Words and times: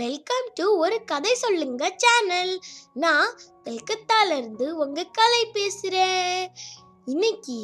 Welcome 0.00 0.46
to 0.54 0.64
ஒரு 0.76 0.96
கதை 1.04 1.30
சொல்லுங்க 1.34 1.84
சேனல் 2.02 2.52
நான் 2.94 3.30
கல்கத்தால 3.64 4.36
இருந்து 4.36 4.66
உங்க 4.76 5.02
கலை 5.18 5.40
பேசுறேன். 5.54 6.44
இன்னைக்கு 7.04 7.56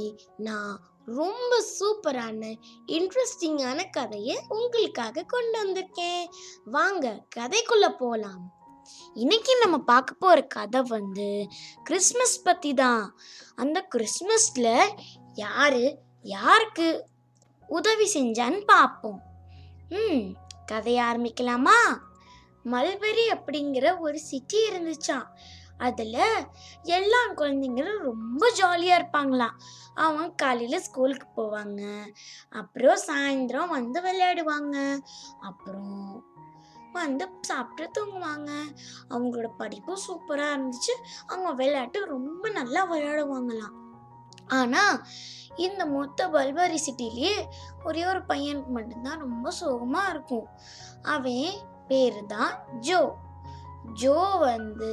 நான் 0.46 0.72
ரொம்ப 1.18 1.52
சூப்பரான 1.76 2.50
இன்ட்ரெஸ்டிங்கான 2.96 3.84
கதையை 3.90 4.36
உங்களுக்காக 4.48 5.24
கொண்டு 5.26 5.54
வந்திருக்கேன். 5.60 6.24
வாங்க 6.64 7.12
கதைக்குள்ள 7.36 7.88
போகலாம் 8.02 8.42
இன்னைக்கு 9.14 9.54
நம்ம 9.56 9.78
பார்க்க 9.92 10.22
போகிற 10.24 10.42
கதை 10.56 10.82
வந்து 10.88 11.28
கிறிஸ்மஸ் 11.84 12.36
பற்றி 12.42 12.74
தான். 12.74 13.04
அந்த 13.56 13.78
கிறிஸ்மஸில் 13.94 14.72
யார் 15.44 15.80
யாருக்கு 16.36 16.90
உதவி 17.68 18.08
செஞ்சான்னு 18.14 18.60
பார்ப்போம். 18.66 19.22
ம் 19.88 20.28
கதையை 20.66 21.02
ஆரம்பிக்கலாமா? 21.04 21.78
மல்பெரி 22.64 23.24
அப்படிங்கிற 23.30 23.98
ஒரு 23.98 24.18
சிட்டி 24.18 24.68
இருந்துச்சான் 24.70 25.26
அதில் 25.78 26.46
எல்லா 26.82 27.18
குழந்தைங்களும் 27.36 27.98
ரொம்ப 27.98 28.50
ஜாலியாக 28.50 29.02
இருப்பாங்களாம். 29.02 29.56
அவங்க 29.94 30.28
காலையில் 30.28 30.80
ஸ்கூலுக்கு 30.80 31.26
போவாங்க. 31.36 32.04
அப்புறம் 32.50 32.98
சாயந்தரம் 33.06 33.68
வந்து 33.68 34.00
விளையாடுவாங்க. 34.00 34.98
அப்புறம் 35.40 36.26
வந்து 36.92 37.28
சாப்பிட்டு 37.40 38.04
தூங்குவாங்க. 38.04 38.50
அவங்களோட 39.08 39.48
படிப்பும் 39.56 40.04
சூப்பராக 40.08 40.54
இருந்துச்சு. 40.54 40.94
அவங்க 41.26 41.52
விளையாட்டு 41.52 42.04
ரொம்ப 42.04 42.50
நல்லா 42.50 42.92
விளையாடுவாங்களாம். 42.92 43.76
ஆனால் 44.46 45.02
இந்த 45.56 45.86
மொத்த 45.86 46.28
பல்பாரி 46.28 46.78
சிட்டிலேயே 46.86 47.46
ஒரே 47.84 48.06
ஒரு 48.06 48.18
பையனுக்கு 48.18 48.66
மட்டும்தான் 48.66 49.18
ரொம்ப 49.18 49.50
சோகமாக 49.50 50.10
இருக்கும். 50.10 50.48
அவன் 51.02 51.76
பேர் 51.88 52.18
தான் 52.26 52.52
ஜோ. 52.88 53.00
ஜோ 54.00 54.16
வந்து 54.46 54.92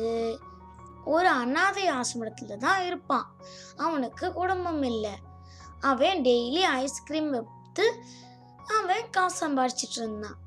ஒரு 1.14 1.30
அனாதை 1.42 1.86
ஆசிரமத்தில் 1.90 2.64
தான் 2.66 2.82
இருப்பான். 2.84 3.28
அவனுக்கு 3.78 4.26
குடும்பம் 4.34 4.84
இல்லை. 4.92 5.16
அவன் 5.92 6.22
டெய்லி 6.28 6.62
ஐஸ்கிரீம் 6.82 7.30
விற்று 7.36 7.88
அவன் 8.78 9.10
காசு 9.10 9.38
சம்பாரிச்சிட்டு 9.42 10.00
இருந்தான். 10.02 10.40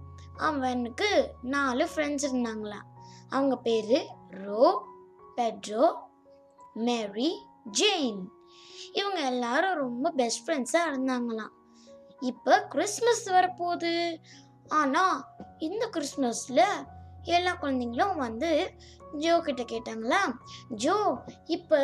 அவனுக்கு 0.48 1.10
நாலு 1.54 1.84
ஃப்ரெண்ட்ஸ் 1.92 2.26
இருந்தாங்களாம். 2.28 2.88
அவங்க 3.30 3.56
பேர் 3.66 3.96
ரோ 4.44 4.66
பெட்ரோ 5.36 5.86
மேரி 6.86 7.30
ஜெயின் 7.80 8.20
இவங்க 8.92 9.20
எல்லாரும் 9.32 9.80
ரொம்ப 9.84 10.10
பெஸ்ட் 10.10 10.44
ஃப்ரெண்ட்ஸாக 10.44 10.91
இருந்தாங்களாம். 10.91 11.54
இப்போ 12.30 12.54
கிறிஸ்மஸ் 12.72 13.24
வரப்போகுது. 13.30 13.92
ஆனால் 14.80 15.19
இந்த 15.58 15.84
கிறிஸ்மஸில் 15.96 16.64
எல்லா 17.24 17.52
குழந்தைங்களும் 17.60 18.16
வந்து 18.16 18.50
ஜோ 19.22 19.34
கிட்ட 19.40 19.62
கேட்டாங்களா 19.62 20.20
ஜோ 20.82 20.96
இப்போ 21.46 21.78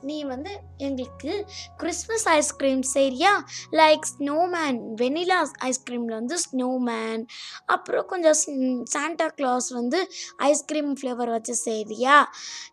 நீ 0.00 0.24
வந்து 0.24 0.52
எங்களுக்கு 0.76 1.32
கிறிஸ்மஸ் 1.76 2.26
ஐஸ்கிரீம் 2.28 2.82
சரியா 2.82 3.32
லைக் 3.80 4.04
ஸ்னோமேன் 4.12 4.78
வெனிலா 5.02 5.38
ஐஸ்கிரீமில் 5.58 6.18
வந்து 6.20 6.38
ஸ்னோமேன் 6.46 7.22
அப்புறம் 7.66 8.06
கொஞ்சம் 8.06 8.38
சாண்டா 8.84 9.26
கிளாஸ் 9.26 9.68
வந்து 9.70 10.00
ஐஸ்கிரீம் 10.36 10.92
ஃப்ளேவர் 11.00 11.34
வச்சு 11.36 11.54
சரியா 11.54 12.18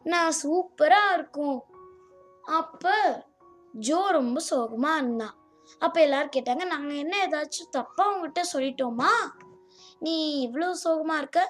நான் 0.03 0.37
சூப்பராக 0.43 1.13
இருக்கும். 1.13 1.59
அப்போ 2.59 2.95
ஜோ 3.87 3.99
ரொம்ப 4.09 4.39
சோகமாக 4.39 4.97
இருந்தான். 4.97 5.35
அப்போ 5.79 6.01
எல்லோரும் 6.01 6.35
கேட்டாங்க 6.35 6.63
நாங்கள் 6.65 7.01
என்ன 7.03 7.15
ஏதாச்சும் 7.27 7.73
தப்பாக 7.77 8.07
அவங்ககிட்ட 8.09 8.41
சொல்லிட்டோமா? 8.53 9.11
நீ 10.05 10.15
இவ்வளோ 10.47 10.67
சோகமாக 10.83 11.21
இருக்க? 11.21 11.41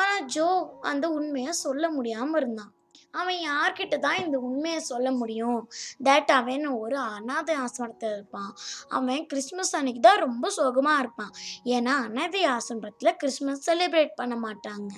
ஆனால் 0.00 0.26
ஜோ 0.34 0.48
அந்த 0.90 1.06
உண்மையை 1.18 1.52
சொல்ல 1.64 1.84
முடியாமல் 1.96 2.38
இருந்தான். 2.40 2.72
அவன் 3.20 3.38
யார்கிட்ட 3.48 3.96
தான் 4.04 4.20
இந்த 4.22 4.36
உண்மையை 4.48 4.80
சொல்ல 4.88 5.08
முடியும்? 5.20 5.60
தட் 6.08 6.30
அவன் 6.38 6.66
ஒரு 6.82 6.96
அனாதை 7.14 7.54
ஆசிரமத்தில் 7.62 8.12
இருப்பான். 8.16 8.52
அவன் 8.96 9.24
கிறிஸ்மஸ் 9.30 9.72
அன்னைக்கு 9.78 10.02
தான் 10.08 10.24
ரொம்ப 10.26 10.48
சோகமாக 10.58 11.02
இருப்பான். 11.02 11.32
ஏன்னா 11.76 11.94
அனாதை 12.06 12.42
ஆசிரமத்தில் 12.56 13.18
கிறிஸ்மஸ் 13.22 13.64
செலிப்ரேட் 13.68 14.12
பண்ண 14.20 14.36
மாட்டாங்க. 14.46 14.92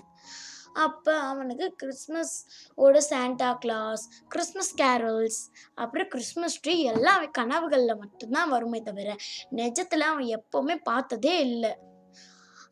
அப்போ 0.85 1.15
அவனுக்கு 1.31 1.67
கிறிஸ்மஸ் 1.81 2.35
ஓட 2.79 3.01
சாண்டா 3.09 3.49
கிளாஸ் 3.65 4.05
கிறிஸ்மஸ் 4.35 4.73
கேரல்ஸ் 4.81 5.41
அப்புறம் 5.83 6.11
கிறிஸ்மஸ் 6.15 6.61
ட்ரீ 6.67 6.77
எல்லாம் 6.93 7.17
அவன் 7.19 7.37
கனவுகளில் 7.41 8.01
மட்டும்தான் 8.03 8.53
வருமே 8.55 8.81
தவிர 8.89 9.17
நிஜத்தில் 9.61 10.11
அவன் 10.11 10.29
எப்போவுமே 10.39 10.77
பார்த்ததே 10.91 11.35
இல்லை. 11.49 11.73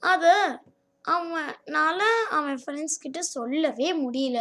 அதை 0.03 0.35
அவனால் 1.05 2.09
அவன் 2.31 2.59
ஃப்ரெண்ட்ஸ் 2.65 3.01
கிட்ட 3.01 3.23
சொல்லவே 3.23 3.93
முடியல. 3.93 4.39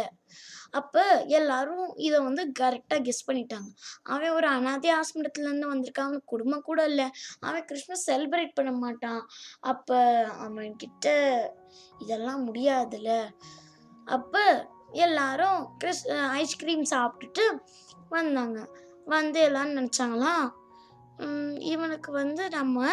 அப்போ 0.70 1.24
எல்லாரும் 1.26 1.94
இதை 1.96 2.20
வந்து 2.20 2.52
கரெக்டாக 2.58 3.00
கெஸ் 3.02 3.28
பண்ணிட்டாங்க. 3.28 3.68
அவன் 4.02 4.30
ஒரு 4.30 4.46
அனாதை 4.46 4.90
ஆசிரமத்துலேருந்து 4.94 5.70
வந்திருக்கான் 5.72 6.08
அவனுக்கு 6.08 6.24
குடும்பம் 6.24 6.62
கூட 6.62 6.84
இல்லை. 6.84 7.10
அவன் 7.40 7.64
கிறிஸ்மஸ் 7.64 8.10
செலிப்ரேட் 8.10 8.52
பண்ண 8.54 8.72
மாட்டான். 8.72 9.22
அப்போ 9.60 9.98
அவன்கிட்ட 10.46 11.06
இதெல்லாம் 11.98 12.46
முடியாதுல்ல 12.48 13.30
அப்போ 14.06 14.68
எல்லாரும் 14.90 15.76
கிறிஸ் 15.78 16.08
ஐஸ்கிரீம் 16.10 16.84
சாப்பிட்டுட்டு 16.90 17.44
வந்தாங்க. 18.08 18.60
வந்து 19.04 19.40
எல்லாரும் 19.40 19.76
நினச்சாங்களாம் 19.76 20.46
இவனுக்கு 21.72 22.10
வந்து 22.12 22.44
நம்ம 22.48 22.88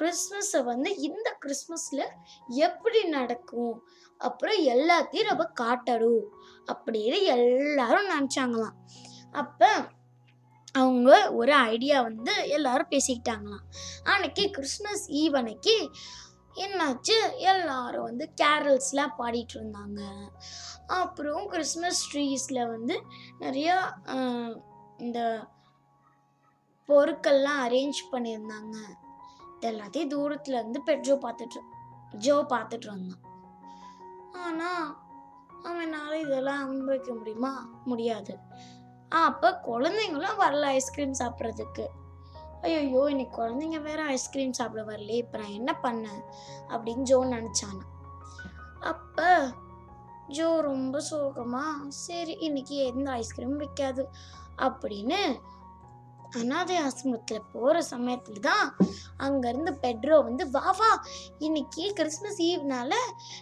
கிறிஸ்மஸை 0.00 0.60
வந்து 0.64 0.90
இந்த 0.98 1.28
கிறிஸ்மஸில் 1.44 2.04
எப்படி 2.66 3.00
நடக்கும்? 3.16 3.76
அப்புறம் 4.20 4.60
எல்லாத்தையும் 4.74 5.30
நம்ம 5.30 5.46
காட்டணும் 5.60 6.24
அப்படின்னு 6.72 7.18
எல்லாரும் 7.36 8.10
நினச்சாங்களாம். 8.14 8.76
அப்போ 9.32 9.70
அவங்க 10.72 11.10
ஒரு 11.32 11.52
ஐடியா 11.70 11.98
வந்து 12.02 12.32
எல்லாரும் 12.48 12.92
பேசிக்கிட்டாங்களாம். 12.92 13.64
அன்னைக்கு 14.04 14.44
கிறிஸ்மஸ் 14.50 15.04
ஈவ் 15.22 15.34
அன்னைக்கு 15.36 15.76
என்னாச்சு? 16.56 17.16
எல்லாரும் 17.52 18.02
வந்து 18.02 18.26
கேரல்ஸ்லாம் 18.40 19.16
பாடிட்டு 19.18 19.54
இருந்தாங்க. 19.54 20.00
அப்புறம் 21.00 21.44
கிறிஸ்மஸ் 21.48 22.02
ட்ரீஸில் 22.10 22.70
வந்து 22.70 22.96
நிறையா 23.40 23.76
இந்த 24.98 25.20
பொருட்கள்லாம் 26.88 27.60
அரேஞ்ச் 27.66 28.00
பண்ணியிருந்தாங்க. 28.12 28.76
இது 29.56 29.68
எல்லாத்தையும் 29.70 30.12
தூரத்துல 30.14 30.58
இருந்து 30.60 30.82
பெட்ரோ 30.86 31.14
பார்த்துட்டு 31.26 31.60
ஜோ 32.12 32.46
பார்த்துட்டு 32.48 32.86
வந்தான். 32.86 33.22
ஆனால் 34.32 34.88
அவனால 35.64 36.12
இதெல்லாம் 36.12 36.68
அனுபவிக்க 36.68 37.14
முடியுமா? 37.14 37.52
முடியாது. 37.84 38.38
அப்போ 39.08 39.60
குழந்தைங்களும் 39.66 40.40
வரல 40.40 40.60
ஐஸ்கிரீம் 40.60 41.14
சாப்பிட்றதுக்கு. 41.18 41.86
ஐயோ 42.60 43.06
இன்னைக்கு 43.08 43.42
குழந்தைங்க 43.42 43.82
வேற 43.82 44.04
ஐஸ்கிரீம் 44.04 44.52
சாப்பிட 44.52 44.82
வரலையே 44.84 45.22
இப்போ 45.24 45.38
நான் 45.38 45.56
என்ன 45.60 45.78
பண்ணேன்? 45.82 46.22
அப்படின்னு 46.68 47.02
ஜோ 47.02 47.24
நினச்சானா. 47.24 47.84
அப்போ 48.80 49.52
ஜோ 50.26 50.60
ரொம்ப 50.60 51.00
சோகமா 51.10 51.64
சரி 51.88 52.36
இன்னைக்கு 52.40 52.76
எந்த 52.76 53.10
ஐஸ்கிரீமும் 53.10 53.62
விற்காது 53.64 54.04
அப்படின்னு 54.58 55.40
அனாதை 56.40 56.76
ஆசிரமத்தில் 56.82 57.40
போகிற 57.52 57.82
சமயத்தில் 57.82 58.40
தான் 58.40 58.76
அங்கேருந்து 59.18 59.72
பெட்ரோ 59.82 60.22
வந்து 60.22 60.50
வா 60.50 60.70
வா 60.70 61.06
இன்னைக்கு 61.38 61.92
கிறிஸ்மஸ் 61.92 62.40
ஈவ்னால 62.42 62.92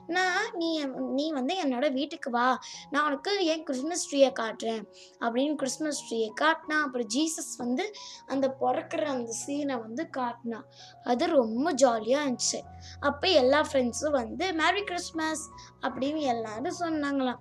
நான் 0.07 0.57
நீ 0.57 0.85
என்- 0.85 0.95
நீ 0.95 1.33
வந்து 1.33 1.55
என்னோட 1.65 1.93
வீட்டுக்கு 1.93 2.31
வா. 2.31 2.59
நான் 2.91 3.07
உனக்கு 3.07 3.45
என் 3.45 3.63
கிறிஸ்மஸ் 3.63 4.15
ட்ரீயை 4.15 4.33
காட்டுறேன். 4.41 4.85
அப்படின்னு 5.21 5.55
கிறிஸ்மஸ் 5.55 6.15
ட்ரீயை 6.15 6.29
காட்டினா 6.41 6.81
அப்புறம் 6.83 7.07
ஜீசஸ் 7.07 7.57
வந்து 7.57 7.93
அந்த 8.27 8.57
பிறக்கிற 8.61 9.03
அந்த 9.03 9.33
சீனை 9.47 9.81
வந்து 9.81 10.09
காட்டினா 10.17 10.63
அது 11.05 11.27
ரொம்ப 11.27 11.73
ஜாலியாக 11.73 12.31
இருந்துச்சு. 12.31 12.61
அப்போ 13.01 13.29
எல்லா 13.29 13.61
ஃப்ரெண்ட்ஸும் 13.61 14.11
வந்து 14.11 14.53
மேரி 14.55 14.85
கிறிஸ்மஸ் 14.85 15.51
அப்படின்னு 15.81 16.19
எல்லாரும் 16.19 16.81
சொன்னாங்களாம். 16.81 17.39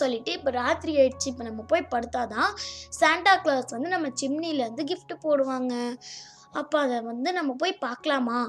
சொல்லிட்டு 0.00 0.30
இப்போ 0.38 0.50
ராத்திரி 0.60 0.92
ஆயிடுச்சு. 1.00 1.30
இப்போ 1.32 1.44
நம்ம 1.48 1.64
போய் 1.72 1.90
படுத்தாதான் 1.94 2.52
சாண்டா 3.00 3.34
கிளாஸ் 3.44 3.74
வந்து 3.76 3.90
நம்ம 3.96 4.10
சிம்னிலேருந்து 4.22 4.84
கிஃப்ட் 4.92 5.14
போடுவாங்க. 5.26 5.74
அப்போ 6.60 6.76
அதை 6.84 6.96
வந்து 7.08 7.28
நம்ம 7.36 7.52
போய் 7.60 7.72
பார்க்கலாமா? 7.84 8.40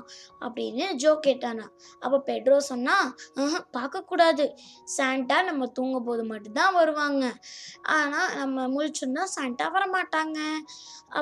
அப்படின்னு 0.45 0.85
ஜோ 1.03 1.11
கேட்டானா. 1.27 1.65
அப்போ 2.03 2.17
பெட்ரோ 2.27 2.57
சொன்னா 2.71 2.95
பார்க்கக்கூடாது. 3.77 4.45
சாண்டா 4.97 5.37
நம்ம 5.49 5.67
தூங்கும் 5.77 6.05
போது 6.09 6.23
மட்டும்தான் 6.31 6.77
வருவாங்க. 6.79 7.23
ஆனால் 7.97 8.35
நம்ம 8.41 8.67
முழிச்சோம்னா 8.75 9.25
சாண்டா 9.35 9.67
வர 9.77 9.85
மாட்டாங்க 9.97 10.39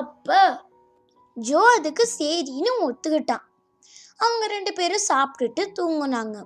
அப்போ 0.02 0.38
ஜோ 1.36 1.62
அதுக்கு 1.76 2.06
சரின்னு 2.18 2.72
ஒத்துக்கிட்டான். 2.88 3.44
அவங்க 4.24 4.44
ரெண்டு 4.56 4.72
பேரும் 4.78 5.08
சாப்பிட்டுட்டு 5.10 5.62
தூங்குனாங்க. 5.78 6.36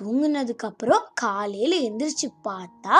தூங்கினதுக்கப்புறம் 0.00 0.64
அப்புறம் 0.66 1.10
காலையில 1.14 1.76
எந்திரிச்சு 1.76 2.28
பார்த்தா 2.44 2.98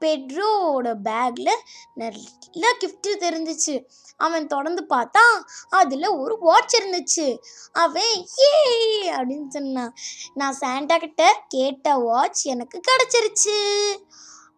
பெட்ரோட 0.00 0.94
பேக்கில் 1.04 1.62
நல்ல 1.94 2.76
கிஃப்ட்டு 2.80 3.10
தெரிஞ்சிச்சு. 3.10 3.84
அவன் 4.16 4.46
தொடர்ந்து 4.46 4.86
பார்த்தா 4.88 5.24
அதில் 5.68 6.06
ஒரு 6.06 6.38
வாட்ச் 6.38 6.76
இருந்துச்சு. 6.76 7.38
அவன் 7.72 8.26
ஏ 8.38 9.12
அப்படின்னு 9.12 9.48
சொன்னான் 9.48 9.94
நான் 10.34 10.56
சாண்டா 10.60 10.98
கிட்ட 10.98 11.44
கேட்ட 11.48 11.96
வாட்ச் 11.96 12.46
எனக்கு 12.46 12.80
கிடச்சிருச்சு. 12.80 13.58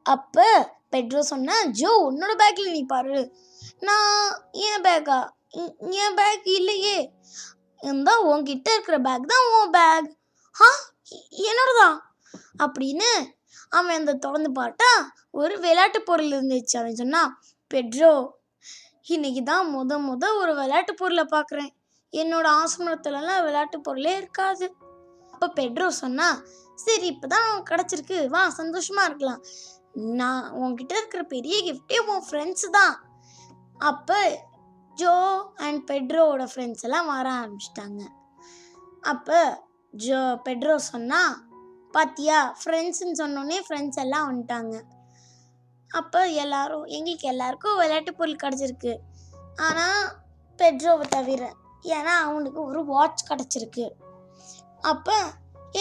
அப்போ 0.02 0.76
பெட்ரோ 0.92 1.18
சொன்னான் 1.18 1.66
ஜோ 1.70 2.10
உன்னோட 2.10 2.34
பேக்கில் 2.36 2.70
நீ 2.70 2.82
பாரு. 2.82 3.32
நான் 3.80 4.48
என் 4.52 4.82
பேக்கா 4.82 5.28
என் 5.90 6.14
பேக் 6.14 6.44
இல்லையே. 6.44 7.12
இருந்தால் 7.80 8.24
உன்கிட்ட 8.24 8.68
இருக்கிற 8.72 9.00
பேக் 9.00 9.26
தான் 9.26 9.46
உன் 9.58 9.70
பேக் 9.70 10.16
ஆ? 10.60 10.66
என்னோடதான் 11.48 11.96
அப்படின்னு 12.64 13.10
அவன் 13.68 13.98
அந்த 13.98 14.12
திறந்து 14.14 14.50
பார்த்தா 14.62 14.90
ஒரு 15.30 15.54
விளையாட்டு 15.58 16.02
பொருள் 16.02 16.30
இருந்துச்சு 16.30 16.76
அவன் 16.76 16.94
சொன்னான் 16.94 17.32
பெட்ரோ 17.70 18.12
இன்னைக்கு 19.06 19.42
தான் 19.42 19.66
முத 19.74 19.98
முத 19.98 20.24
ஒரு 20.36 20.52
விளையாட்டு 20.54 20.94
பொருளை 20.94 21.24
பார்க்குறேன் 21.30 21.70
என்னோட 22.12 22.46
ஆசிரமத்துலலாம் 22.60 23.42
விளையாட்டு 23.46 23.78
பொருளே 23.80 24.12
இருக்காது. 24.16 24.66
அப்போ 25.32 25.46
பெட்ரோ 25.58 25.86
சொன்னா 26.02 26.28
சரி 26.74 27.06
இப்போதான் 27.10 27.46
அவன் 27.48 27.68
கிடச்சிருக்கு. 27.70 28.18
வா 28.28 28.42
சந்தோஷமா 28.58 29.02
இருக்கலாம். 29.04 29.42
நான் 30.20 30.44
உன்கிட்ட 30.60 30.92
இருக்கிற 31.00 31.22
பெரிய 31.34 31.56
கிஃப்டே 31.66 31.98
உன் 32.12 32.26
ஃப்ரெண்ட்ஸ் 32.28 32.66
தான் 32.70 32.94
அப்போ 33.90 34.18
ஜோ 34.96 35.14
அண்ட் 35.66 35.80
பெட்ரோவோட 35.90 36.44
ஃப்ரெண்ட்ஸ் 36.52 36.84
எல்லாம் 36.86 37.10
வர 37.14 37.26
ஆரம்பிச்சிட்டாங்க. 37.40 38.02
அப்போ 39.00 39.38
ஜோ 39.94 40.18
பெட்ரோ 40.46 40.74
சொன்னா 40.90 41.20
பாத்தியா 41.94 42.38
ஃப்ரெண்ட்ஸ்னு 42.60 43.18
சொன்னோடனே 43.20 43.58
ஃப்ரெண்ட்ஸ் 43.66 44.00
எல்லாம் 44.02 44.26
வந்துட்டாங்க. 44.28 44.74
அப்போ 45.90 46.20
எல்லாரும் 46.42 46.84
எங்களுக்கு 46.96 47.26
எல்லாருக்கும் 47.32 47.78
விளையாட்டு 47.80 48.12
பொருள் 48.18 48.42
கிடச்சிருக்கு. 48.42 48.92
ஆனால் 49.66 50.02
பெட்ரோவை 50.58 51.06
தவிர 51.16 51.42
ஏன்னா 51.94 52.14
அவனுக்கு 52.26 52.60
ஒரு 52.70 52.80
வாட்ச் 52.92 53.22
கிடச்சிருக்கு. 53.30 53.86
அப்போ 54.92 55.16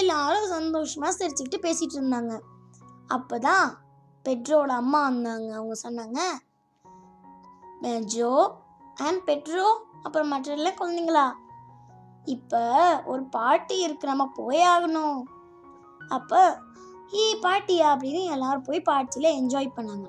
எல்லாரும் 0.01 0.47
சந்தோஷமாக 0.55 1.17
சிரிச்சுக்கிட்டு 1.17 1.59
பேசிகிட்டு 1.65 1.97
இருந்தாங்க. 1.99 2.33
அப்போ 3.15 3.35
தான் 3.47 3.67
பெட்ரோட 4.25 4.71
அம்மா 4.83 5.01
வந்தாங்க. 5.09 5.49
அவங்க 5.57 5.75
சொன்னாங்க 5.85 6.19
ஜோ 8.15 8.31
அண்ட் 9.05 9.21
பெட்ரோ 9.27 9.67
அப்புறம் 10.05 10.31
மற்ற 10.33 10.55
எல்லாம் 10.57 10.79
குழந்தைங்களா? 10.79 11.25
இப்போ 12.33 12.63
ஒரு 13.11 13.23
பாட்டி 13.35 13.75
இருக்கு 13.85 14.11
நம்ம 14.11 14.25
போய் 14.39 14.63
ஆகணும். 14.73 15.19
அப்போ 16.15 16.41
ஈ 17.21 17.23
பாட்டியா? 17.45 17.87
அப்படின்னு 17.93 18.23
எல்லாரும் 18.35 18.67
போய் 18.67 18.87
பார்ட்டியில் 18.89 19.37
என்ஜாய் 19.39 19.75
பண்ணாங்க. 19.77 20.07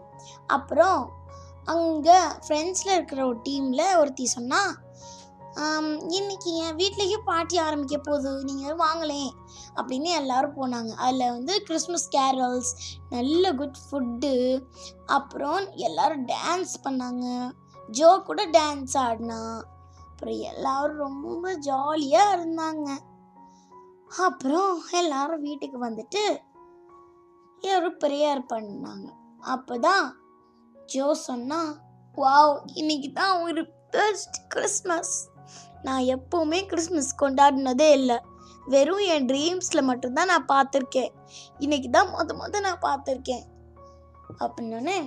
அப்புறம் 0.56 1.00
அங்கே 1.74 2.18
ஃப்ரெண்ட்ஸில் 2.44 2.96
இருக்கிற 2.96 3.20
ஒரு 3.30 3.38
டீமில் 3.48 3.98
ஒருத்தி 4.00 4.26
சொன்னா 4.36 4.60
இன்னைக்கு 6.16 6.50
என் 6.64 6.76
வீட்லேயும் 6.80 7.28
பாட்டி 7.28 7.56
ஆரம்பிக்க 7.58 7.96
போகுது 7.98 8.30
நீங்கள் 8.48 8.76
வாங்களேன் 8.82 9.30
அப்படின்னு 9.80 10.10
எல்லாரும் 10.20 10.56
போனாங்க. 10.58 10.90
அதில் 11.04 11.32
வந்து 11.36 11.54
கிறிஸ்மஸ் 11.68 12.06
கேரல்ஸ் 12.16 12.70
நல்ல 13.14 13.52
குட் 13.60 13.80
ஃபுட்டு 13.86 14.32
அப்புறம் 15.16 15.64
எல்லாரும் 15.86 16.26
டான்ஸ் 16.34 16.74
பண்ணாங்க. 16.84 17.24
ஜோ 17.98 18.10
கூட 18.28 18.46
டான்ஸ் 18.58 18.94
ஆடினா. 19.06 19.40
அப்புறம் 20.18 20.40
எல்லாரும் 20.52 21.02
ரொம்ப 21.06 21.48
ஜாலியாக 21.66 22.30
இருந்தாங்க. 22.36 22.86
அப்புறம் 24.08 24.72
எல்லாரும் 25.00 25.44
வீட்டுக்கு 25.48 25.78
வந்துட்டு 25.84 26.22
ஒரு 27.74 27.90
ப்ரேயர் 28.04 28.40
பண்ணாங்க. 28.52 29.06
அப்பதான் 29.54 30.06
ஜோ 30.94 31.06
சொன்னா 31.26 31.60
வாவ் 32.16 32.54
இன்னைக்கு 32.80 33.10
தான் 33.20 33.42
ஒரு 33.42 33.62
பெஸ்ட் 33.90 34.38
கிறிஸ்மஸ் 34.48 35.14
நான் 35.82 36.08
எப்போவுமே 36.16 36.60
கிறிஸ்மஸ் 36.66 37.12
கொண்டாடினதே 37.22 37.88
இல்லை. 38.00 38.18
வெறும் 38.74 39.04
என் 39.12 39.28
ட்ரீம்ஸில் 39.30 39.88
மட்டும்தான் 39.90 40.30
நான் 40.32 40.50
பார்த்துருக்கேன். 40.54 41.14
இன்னைக்கு 41.58 41.90
தான் 41.90 42.12
மொத 42.16 42.38
மொத 42.42 42.64
நான் 42.68 42.84
பார்த்துருக்கேன். 42.88 43.46
அப்படின்னோடனே 44.38 44.98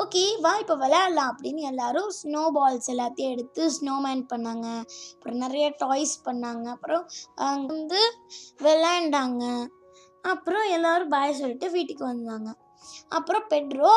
ஓகே 0.00 0.22
வா 0.44 0.50
இப்போ 0.62 0.74
விளையாடலாம் 0.82 1.30
அப்படின்னு 1.32 1.62
எல்லாரும் 1.70 2.10
ஸ்னோ 2.18 2.42
பால்ஸ் 2.56 2.90
எல்லாத்தையும் 2.92 3.32
எடுத்து 3.34 3.62
ஸ்னோமேன் 3.76 4.22
பண்ணாங்க. 4.32 4.66
அப்புறம் 5.12 5.40
நிறைய 5.44 5.66
டாய்ஸ் 5.82 6.14
பண்ணாங்க. 6.26 6.66
அப்புறம் 6.76 7.04
அங்கே 7.46 7.68
வந்து 7.74 8.00
விளையாண்டாங்க. 8.66 9.44
அப்புறம் 10.32 10.66
எல்லோரும் 10.76 11.12
பாய் 11.14 11.38
சொல்லிட்டு 11.40 11.68
வீட்டுக்கு 11.70 12.04
வந்தாங்க. 12.04 12.50
அப்புறம் 13.08 13.46
பெட்ரோ 13.52 13.92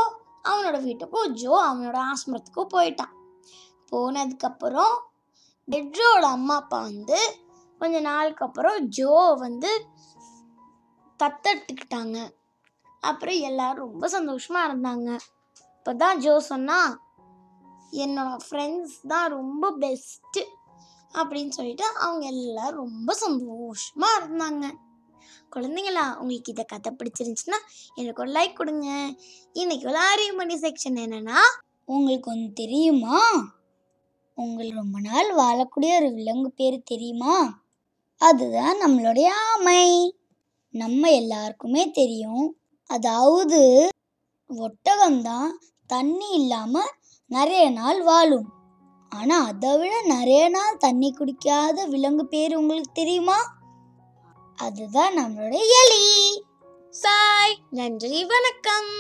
அவனோட 0.50 0.78
வீட்டுக்கும் 0.88 1.34
ஜோ 1.42 1.54
அவனோட 1.68 1.98
ஆசிரமத்துக்கும் 2.12 2.74
போயிட்டான். 2.76 3.14
போனதுக்கப்புறம் 3.92 4.96
பெட்ரோட 5.68 6.24
அம்மா 6.38 6.56
அப்பா 6.62 6.80
வந்து 6.90 7.20
கொஞ்ச 7.82 8.00
நாளுக்கு 8.10 8.46
அப்புறம் 8.48 8.80
ஜோ 8.98 9.12
வந்து 9.46 9.72
தத்தெடுத்துக்கிட்டாங்க. 11.20 12.18
அப்புறம் 13.12 13.40
எல்லாரும் 13.50 13.86
ரொம்ப 13.86 14.08
சந்தோஷமாக 14.08 14.70
இருந்தாங்க. 14.70 15.12
அப்போ 15.84 15.94
தான் 15.94 16.20
ஜோ 16.20 16.40
சொன்னா 16.40 17.00
என்னோட 17.92 18.38
ஃப்ரெண்ட்ஸ் 18.50 19.08
தான் 19.08 19.30
ரொம்ப 19.30 19.72
பெஸ்ட்டு 19.80 20.42
அப்படின்னு 21.14 21.50
சொல்லிட்டு 21.50 21.86
அவங்க 21.86 22.26
எல்லாரும் 22.26 22.76
ரொம்ப 22.76 23.14
சந்தோஷமாக 23.14 24.20
இருந்தாங்க. 24.20 24.66
குழந்தைங்களா 25.56 26.16
உங்களுக்கு 26.18 26.52
இதை 26.52 26.66
கதை 26.66 26.96
பிடிச்சிருந்துச்சுன்னா 26.98 27.60
எனக்கு 27.96 28.22
ஒரு 28.22 28.32
லைக் 28.32 28.54
கொடுங்க. 28.54 28.88
இன்னைக்கு 29.54 29.88
ஒரு 29.88 29.98
ஆரியமணி 29.98 30.56
செக்ஷன் 30.56 31.00
என்னன்னா 31.06 31.40
உங்களுக்கு 31.86 32.32
ஒன்று 32.32 32.54
தெரியுமா? 32.54 33.20
உங்களுக்கு 34.34 34.76
ரொம்ப 34.76 35.00
நாள் 35.00 35.36
வாழக்கூடிய 35.36 35.96
ஒரு 35.96 36.12
விலங்கு 36.14 36.52
பேர் 36.52 36.84
தெரியுமா? 36.84 37.64
அதுதான் 38.18 38.82
நம்மளுடைய 38.86 39.28
ஆமை. 39.54 40.12
நம்ம 40.72 41.12
எல்லாருக்குமே 41.12 41.92
தெரியும். 41.92 42.58
அதாவது 42.90 43.90
ஒட்டகம்தான் 44.52 45.50
தண்ணி 45.88 46.30
இல்லாமல் 46.30 46.92
நிறைய 47.28 47.70
நாள் 47.70 48.04
வாழும். 48.04 48.50
ஆனால் 49.10 49.46
அதை 49.46 49.78
விட 49.78 50.02
நிறைய 50.02 50.50
நாள் 50.50 50.78
தண்ணி 50.78 51.14
குடிக்காத 51.14 51.88
விலங்கு 51.88 52.28
பேர் 52.28 52.56
உங்களுக்கு 52.56 52.92
தெரியுமா? 52.94 53.38
அதுதான் 54.56 55.14
நம்மளுடைய 55.14 55.62
எலி. 55.86 56.44
சாய் 56.90 57.58
நன்றி 57.70 58.26
வணக்கம். 58.26 58.92